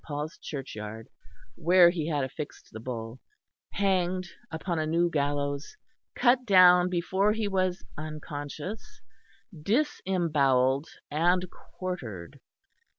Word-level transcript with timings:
Paul's 0.03 0.39
Churchyard, 0.39 1.09
where 1.53 1.91
he 1.91 2.07
had 2.07 2.23
affixed 2.23 2.69
the 2.71 2.79
Bull, 2.79 3.19
hanged 3.73 4.29
upon 4.49 4.79
a 4.79 4.87
new 4.87 5.11
gallows, 5.11 5.77
cut 6.15 6.43
down 6.43 6.89
before 6.89 7.33
he 7.33 7.47
was 7.47 7.85
unconscious, 7.95 8.99
disembowelled 9.53 10.87
and 11.11 11.45
quartered. 11.51 12.39